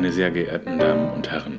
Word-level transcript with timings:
Meine 0.00 0.14
sehr 0.14 0.30
geehrten 0.30 0.78
Damen 0.78 1.12
und 1.12 1.30
Herren, 1.30 1.58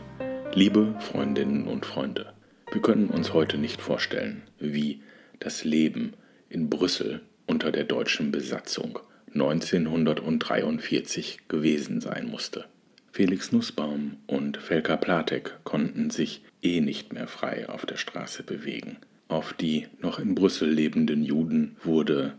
liebe 0.55 0.95
Freundinnen 0.99 1.67
und 1.67 1.85
Freunde, 1.85 2.33
wir 2.71 2.81
können 2.81 3.11
uns 3.11 3.33
heute 3.33 3.59
nicht 3.59 3.79
vorstellen, 3.79 4.41
wie 4.57 5.03
das 5.37 5.63
Leben 5.63 6.13
in 6.49 6.67
Brüssel 6.67 7.21
unter 7.45 7.71
der 7.71 7.83
deutschen 7.83 8.31
Besatzung 8.31 8.97
1943 9.35 11.47
gewesen 11.49 12.01
sein 12.01 12.31
musste. 12.31 12.65
Felix 13.11 13.51
Nussbaum 13.51 14.17
und 14.25 14.57
Felka 14.57 14.97
Platek 14.97 15.63
konnten 15.63 16.09
sich 16.09 16.41
eh 16.63 16.81
nicht 16.81 17.13
mehr 17.13 17.27
frei 17.27 17.69
auf 17.69 17.85
der 17.85 17.97
Straße 17.97 18.41
bewegen. 18.41 18.97
Auf 19.27 19.53
die 19.53 19.85
noch 19.99 20.17
in 20.17 20.33
Brüssel 20.33 20.67
lebenden 20.67 21.23
Juden 21.23 21.75
wurde 21.83 22.33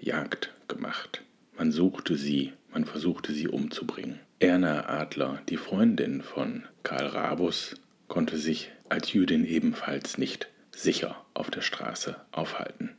Jagd 0.00 0.52
gemacht. 0.66 1.22
Man 1.56 1.70
suchte 1.70 2.16
sie, 2.16 2.54
man 2.74 2.84
versuchte 2.84 3.32
sie 3.32 3.48
umzubringen. 3.48 4.18
Erna 4.40 4.88
Adler, 4.88 5.40
die 5.48 5.56
Freundin 5.56 6.20
von 6.20 6.64
Karl 6.82 7.06
Rabus, 7.06 7.76
konnte 8.08 8.36
sich 8.36 8.70
als 8.88 9.12
Jüdin 9.12 9.46
ebenfalls 9.46 10.18
nicht 10.18 10.48
sicher 10.72 11.24
auf 11.32 11.50
der 11.50 11.62
Straße 11.62 12.16
aufhalten. 12.32 12.90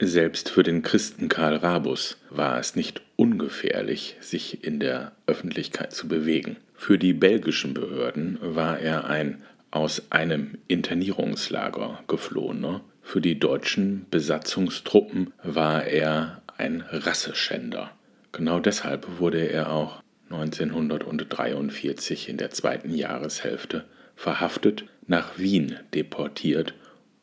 Selbst 0.00 0.50
für 0.50 0.64
den 0.64 0.82
Christen 0.82 1.28
Karl 1.28 1.56
Rabus 1.56 2.18
war 2.28 2.58
es 2.58 2.74
nicht 2.74 3.02
ungefährlich, 3.14 4.16
sich 4.20 4.64
in 4.64 4.80
der 4.80 5.12
Öffentlichkeit 5.26 5.92
zu 5.92 6.08
bewegen. 6.08 6.56
Für 6.74 6.98
die 6.98 7.12
belgischen 7.12 7.72
Behörden 7.72 8.38
war 8.40 8.80
er 8.80 9.04
ein 9.06 9.42
aus 9.70 10.02
einem 10.10 10.58
Internierungslager 10.66 12.02
geflohener, 12.08 12.82
für 13.02 13.20
die 13.20 13.38
deutschen 13.38 14.06
Besatzungstruppen 14.10 15.32
war 15.42 15.84
er 15.84 16.42
ein 16.58 16.82
Rasseschänder. 16.90 17.90
Genau 18.32 18.60
deshalb 18.60 19.18
wurde 19.18 19.48
er 19.48 19.70
auch 19.70 20.02
1943 20.30 22.28
in 22.28 22.38
der 22.38 22.50
zweiten 22.50 22.94
Jahreshälfte 22.94 23.84
verhaftet, 24.16 24.84
nach 25.06 25.38
Wien 25.38 25.76
deportiert 25.94 26.74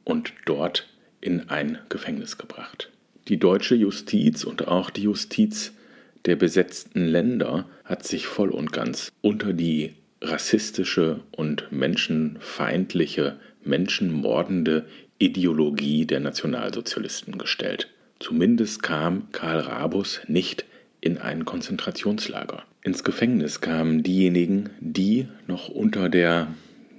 und 0.03 0.33
dort 0.45 0.87
in 1.21 1.49
ein 1.49 1.79
Gefängnis 1.89 2.37
gebracht. 2.37 2.89
Die 3.27 3.37
deutsche 3.37 3.75
Justiz 3.75 4.43
und 4.43 4.67
auch 4.67 4.89
die 4.89 5.03
Justiz 5.03 5.73
der 6.25 6.35
besetzten 6.35 7.05
Länder 7.05 7.65
hat 7.85 8.05
sich 8.05 8.27
voll 8.27 8.49
und 8.49 8.73
ganz 8.73 9.11
unter 9.21 9.53
die 9.53 9.93
rassistische 10.21 11.21
und 11.31 11.71
menschenfeindliche, 11.71 13.39
menschenmordende 13.63 14.85
Ideologie 15.17 16.05
der 16.05 16.19
Nationalsozialisten 16.19 17.37
gestellt. 17.37 17.87
Zumindest 18.19 18.83
kam 18.83 19.31
Karl 19.31 19.59
Rabus 19.59 20.21
nicht 20.27 20.65
in 21.01 21.17
ein 21.17 21.45
Konzentrationslager. 21.45 22.63
Ins 22.81 23.03
Gefängnis 23.03 23.61
kamen 23.61 24.03
diejenigen, 24.03 24.69
die 24.79 25.27
noch 25.47 25.69
unter 25.69 26.09
der, 26.09 26.47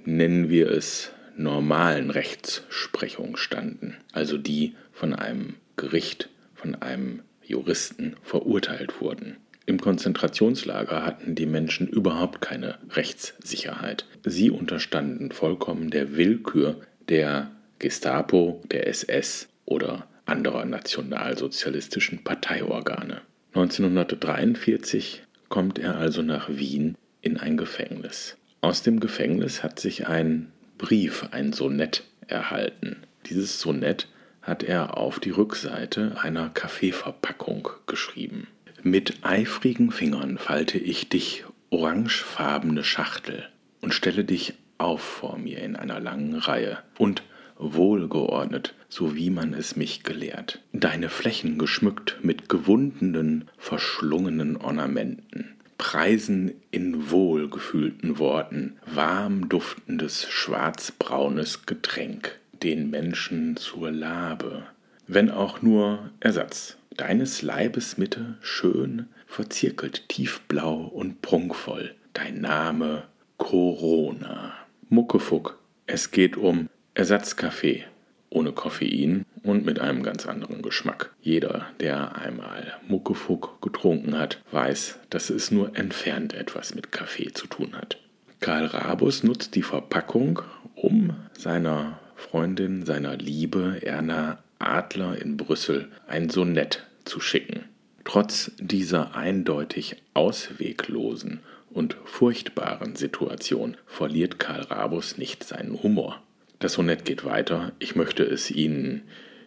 nennen 0.05 0.49
wir 0.49 0.69
es, 0.69 1.11
normalen 1.37 2.09
Rechtsprechung 2.09 3.37
standen, 3.37 3.95
also 4.11 4.37
die 4.37 4.75
von 4.91 5.13
einem 5.13 5.55
Gericht, 5.75 6.29
von 6.53 6.75
einem 6.75 7.21
Juristen 7.43 8.15
verurteilt 8.21 9.01
wurden. 9.01 9.37
Im 9.65 9.79
Konzentrationslager 9.79 11.05
hatten 11.05 11.35
die 11.35 11.45
Menschen 11.45 11.87
überhaupt 11.87 12.41
keine 12.41 12.77
Rechtssicherheit. 12.89 14.05
Sie 14.25 14.49
unterstanden 14.49 15.31
vollkommen 15.31 15.91
der 15.91 16.15
Willkür 16.15 16.81
der 17.09 17.51
Gestapo, 17.79 18.61
der 18.71 18.87
SS 18.87 19.47
oder 19.65 20.07
anderer 20.25 20.65
nationalsozialistischen 20.65 22.23
Parteiorgane. 22.23 23.21
1943 23.53 25.23
kommt 25.49 25.77
er 25.77 25.97
also 25.97 26.21
nach 26.21 26.49
Wien 26.49 26.95
in 27.21 27.37
ein 27.37 27.57
Gefängnis. 27.57 28.37
Aus 28.61 28.81
dem 28.81 28.99
Gefängnis 28.99 29.61
hat 29.61 29.79
sich 29.79 30.07
ein 30.07 30.51
Brief, 30.77 31.27
ein 31.31 31.51
Sonett 31.51 32.03
erhalten. 32.27 33.03
Dieses 33.25 33.59
Sonett 33.59 34.07
hat 34.41 34.63
er 34.63 34.97
auf 34.97 35.19
die 35.19 35.31
Rückseite 35.31 36.15
einer 36.21 36.49
Kaffeeverpackung 36.49 37.69
geschrieben. 37.87 38.47
Mit 38.83 39.19
eifrigen 39.23 39.91
Fingern 39.91 40.37
falte 40.37 40.77
ich 40.77 41.09
dich 41.09 41.43
orangefarbene 41.69 42.83
Schachtel 42.83 43.49
und 43.81 43.93
stelle 43.93 44.23
dich 44.23 44.53
auf 44.77 45.01
vor 45.01 45.37
mir 45.37 45.59
in 45.59 45.75
einer 45.75 45.99
langen 45.99 46.35
Reihe 46.35 46.79
und 46.97 47.21
wohlgeordnet, 47.61 48.73
so 48.89 49.15
wie 49.15 49.29
man 49.29 49.53
es 49.53 49.75
mich 49.75 50.03
gelehrt. 50.03 50.61
Deine 50.73 51.09
Flächen 51.09 51.57
geschmückt 51.57 52.17
mit 52.21 52.49
gewundenen, 52.49 53.49
verschlungenen 53.57 54.57
Ornamenten, 54.57 55.55
preisen 55.77 56.51
in 56.71 57.11
wohlgefühlten 57.11 58.19
Worten 58.19 58.77
warm 58.85 59.49
duftendes 59.49 60.27
schwarzbraunes 60.29 61.65
Getränk, 61.65 62.39
den 62.61 62.89
Menschen 62.89 63.57
zur 63.57 63.91
Labe, 63.91 64.63
wenn 65.07 65.31
auch 65.31 65.61
nur 65.61 66.11
Ersatz. 66.19 66.77
Deines 66.97 67.41
Leibes 67.41 67.97
Mitte 67.97 68.37
schön, 68.41 69.07
verzirkelt 69.25 70.09
tiefblau 70.09 70.81
und 70.81 71.21
prunkvoll, 71.21 71.95
dein 72.13 72.41
Name 72.41 73.03
Corona. 73.37 74.53
Muckefuck, 74.89 75.57
es 75.87 76.11
geht 76.11 76.37
um 76.37 76.69
Ersatzkaffee 76.93 77.85
ohne 78.31 78.53
Koffein 78.53 79.25
und 79.43 79.65
mit 79.65 79.79
einem 79.79 80.03
ganz 80.03 80.25
anderen 80.25 80.61
Geschmack. 80.61 81.11
Jeder, 81.21 81.67
der 81.79 82.15
einmal 82.15 82.73
Muckefuck 82.87 83.61
getrunken 83.61 84.17
hat, 84.17 84.41
weiß, 84.51 84.99
dass 85.09 85.29
es 85.29 85.51
nur 85.51 85.77
entfernt 85.77 86.33
etwas 86.33 86.73
mit 86.73 86.91
Kaffee 86.91 87.33
zu 87.33 87.47
tun 87.47 87.75
hat. 87.75 87.97
Karl 88.39 88.65
Rabus 88.65 89.23
nutzt 89.23 89.55
die 89.55 89.61
Verpackung, 89.61 90.41
um 90.75 91.15
seiner 91.37 91.99
Freundin, 92.15 92.85
seiner 92.85 93.17
Liebe 93.17 93.79
Erna 93.83 94.39
Adler 94.57 95.21
in 95.21 95.37
Brüssel 95.37 95.89
ein 96.07 96.29
Sonett 96.29 96.87
zu 97.05 97.19
schicken. 97.19 97.65
Trotz 98.03 98.51
dieser 98.59 99.15
eindeutig 99.15 99.97
ausweglosen 100.13 101.41
und 101.69 101.95
furchtbaren 102.05 102.95
Situation 102.95 103.77
verliert 103.85 104.39
Karl 104.39 104.61
Rabus 104.61 105.17
nicht 105.17 105.43
seinen 105.43 105.81
Humor. 105.83 106.21
Das 106.61 106.73
Sonett 106.73 107.05
geht 107.05 107.25
weiter. 107.25 107.71
Ich 107.79 107.95
möchte 107.95 108.23
es 108.23 108.51
Ihnen 108.51 109.01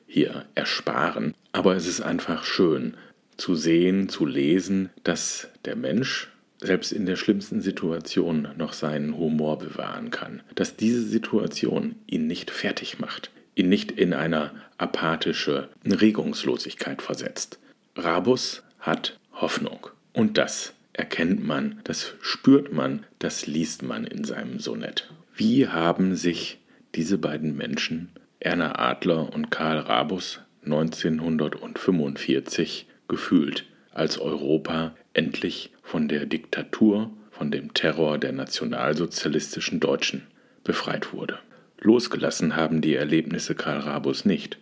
hier 0.06 0.46
ersparen. 0.56 1.32
Aber 1.52 1.76
es 1.76 1.86
ist 1.86 2.00
einfach 2.00 2.44
schön 2.44 2.96
zu 3.36 3.54
sehen, 3.54 4.08
zu 4.08 4.26
lesen, 4.26 4.90
dass 5.04 5.48
der 5.64 5.76
Mensch 5.76 6.28
selbst 6.60 6.90
in 6.90 7.06
der 7.06 7.14
schlimmsten 7.14 7.60
Situation 7.60 8.48
noch 8.56 8.72
seinen 8.72 9.16
Humor 9.16 9.58
bewahren 9.58 10.10
kann. 10.10 10.42
Dass 10.56 10.74
diese 10.74 11.02
Situation 11.02 11.94
ihn 12.08 12.26
nicht 12.26 12.50
fertig 12.50 12.98
macht, 12.98 13.30
ihn 13.54 13.68
nicht 13.68 13.92
in 13.92 14.12
eine 14.12 14.50
apathische 14.76 15.68
Regungslosigkeit 15.84 17.00
versetzt. 17.00 17.60
Rabus 17.94 18.64
hat 18.80 19.20
Hoffnung. 19.32 19.86
Und 20.12 20.36
das 20.36 20.72
erkennt 20.92 21.44
man, 21.44 21.80
das 21.84 22.14
spürt 22.20 22.72
man, 22.72 23.06
das 23.20 23.46
liest 23.46 23.84
man 23.84 24.04
in 24.04 24.24
seinem 24.24 24.58
Sonett. 24.58 25.12
Wie 25.36 25.68
haben 25.68 26.16
sich 26.16 26.58
diese 26.94 27.18
beiden 27.18 27.56
Menschen, 27.56 28.10
Erna 28.40 28.78
Adler 28.78 29.32
und 29.32 29.50
Karl 29.50 29.78
Rabus, 29.78 30.40
1945 30.64 32.86
gefühlt, 33.08 33.64
als 33.92 34.18
Europa 34.18 34.94
endlich 35.12 35.70
von 35.82 36.08
der 36.08 36.26
Diktatur, 36.26 37.10
von 37.30 37.50
dem 37.50 37.74
Terror 37.74 38.18
der 38.18 38.32
nationalsozialistischen 38.32 39.80
Deutschen 39.80 40.22
befreit 40.62 41.12
wurde. 41.12 41.38
Losgelassen 41.80 42.56
haben 42.56 42.80
die 42.80 42.94
Erlebnisse 42.94 43.54
Karl 43.54 43.80
Rabus 43.80 44.24
nicht. 44.24 44.58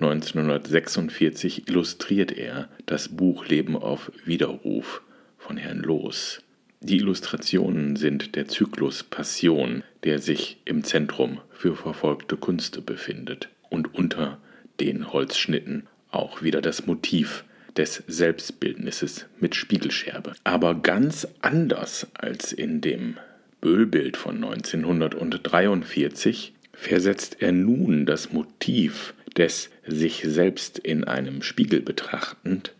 1946 0.00 1.68
illustriert 1.68 2.32
er 2.32 2.68
das 2.86 3.08
Buch 3.08 3.46
Leben 3.46 3.76
auf 3.76 4.10
Widerruf 4.24 5.02
von 5.38 5.56
Herrn 5.56 5.80
Loos. 5.80 6.42
Die 6.88 6.98
Illustrationen 6.98 7.96
sind 7.96 8.36
der 8.36 8.46
Zyklus 8.46 9.02
Passion, 9.02 9.82
der 10.04 10.20
sich 10.20 10.58
im 10.64 10.84
Zentrum 10.84 11.40
für 11.50 11.74
verfolgte 11.74 12.36
Künste 12.36 12.80
befindet 12.80 13.48
und 13.70 13.92
unter 13.92 14.38
den 14.78 15.12
Holzschnitten 15.12 15.88
auch 16.12 16.42
wieder 16.42 16.60
das 16.60 16.86
Motiv 16.86 17.42
des 17.76 18.04
Selbstbildnisses 18.06 19.26
mit 19.40 19.56
Spiegelscherbe. 19.56 20.34
Aber 20.44 20.76
ganz 20.76 21.26
anders 21.40 22.06
als 22.14 22.52
in 22.52 22.80
dem 22.82 23.16
Böhlbild 23.60 24.16
von 24.16 24.44
1943 24.44 26.52
versetzt 26.72 27.38
er 27.40 27.50
nun 27.50 28.06
das 28.06 28.32
Motiv 28.32 29.12
des 29.36 29.70
sich 29.88 30.22
selbst 30.24 30.78
in 30.78 31.02
einem 31.02 31.42
Spiegel 31.42 31.80
betrachtend 31.80 32.76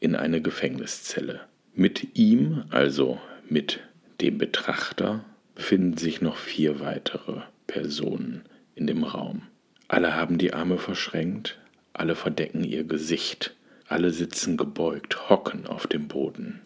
in 0.00 0.16
eine 0.16 0.42
Gefängniszelle. 0.42 1.40
Mit 1.74 2.18
ihm, 2.18 2.64
also 2.70 3.18
mit 3.50 3.80
dem 4.20 4.38
Betrachter 4.38 5.24
befinden 5.54 5.96
sich 5.96 6.20
noch 6.20 6.36
vier 6.36 6.80
weitere 6.80 7.42
Personen 7.66 8.42
in 8.74 8.86
dem 8.86 9.04
Raum. 9.04 9.42
Alle 9.88 10.14
haben 10.14 10.38
die 10.38 10.52
Arme 10.52 10.78
verschränkt, 10.78 11.58
alle 11.92 12.14
verdecken 12.14 12.64
ihr 12.64 12.84
Gesicht, 12.84 13.54
alle 13.88 14.10
sitzen 14.10 14.56
gebeugt, 14.56 15.30
hocken 15.30 15.66
auf 15.66 15.86
dem 15.86 16.08
Boden. 16.08 16.60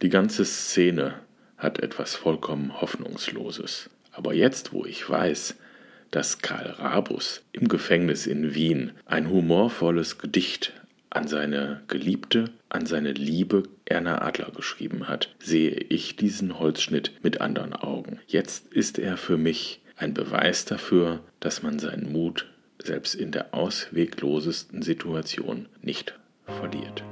Die 0.00 0.08
ganze 0.08 0.44
Szene 0.44 1.14
hat 1.56 1.80
etwas 1.80 2.14
vollkommen 2.14 2.80
Hoffnungsloses. 2.80 3.90
Aber 4.10 4.34
jetzt, 4.34 4.72
wo 4.72 4.84
ich 4.84 5.08
weiß, 5.08 5.56
dass 6.10 6.40
Karl 6.40 6.70
Rabus 6.70 7.42
im 7.52 7.68
Gefängnis 7.68 8.26
in 8.26 8.54
Wien 8.54 8.92
ein 9.06 9.30
humorvolles 9.30 10.18
Gedicht 10.18 10.72
an 11.14 11.28
seine 11.28 11.82
Geliebte, 11.88 12.50
an 12.68 12.86
seine 12.86 13.12
Liebe 13.12 13.64
Erna 13.84 14.22
Adler 14.22 14.50
geschrieben 14.50 15.08
hat, 15.08 15.34
sehe 15.38 15.72
ich 15.72 16.16
diesen 16.16 16.58
Holzschnitt 16.58 17.12
mit 17.22 17.40
anderen 17.40 17.74
Augen. 17.74 18.18
Jetzt 18.26 18.72
ist 18.72 18.98
er 18.98 19.16
für 19.16 19.36
mich 19.36 19.82
ein 19.96 20.14
Beweis 20.14 20.64
dafür, 20.64 21.20
dass 21.40 21.62
man 21.62 21.78
seinen 21.78 22.10
Mut 22.10 22.50
selbst 22.82 23.14
in 23.14 23.30
der 23.30 23.54
ausweglosesten 23.54 24.82
Situation 24.82 25.68
nicht 25.82 26.18
verliert. 26.46 27.04